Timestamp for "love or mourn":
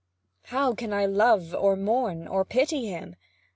1.05-2.27